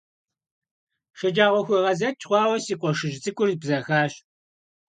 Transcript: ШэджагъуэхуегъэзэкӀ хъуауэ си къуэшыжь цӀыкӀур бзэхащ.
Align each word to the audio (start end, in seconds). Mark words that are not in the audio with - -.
ШэджагъуэхуегъэзэкӀ 1.17 2.23
хъуауэ 2.27 2.57
си 2.65 2.75
къуэшыжь 2.79 3.17
цӀыкӀур 3.23 3.49
бзэхащ. 3.61 4.13